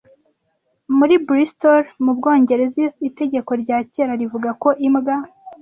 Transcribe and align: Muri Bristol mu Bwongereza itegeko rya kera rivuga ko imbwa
Muri 0.97 1.15
Bristol 1.25 1.83
mu 2.03 2.11
Bwongereza 2.17 2.83
itegeko 3.07 3.51
rya 3.61 3.77
kera 3.93 4.13
rivuga 4.21 4.49
ko 4.61 4.69
imbwa 4.87 5.15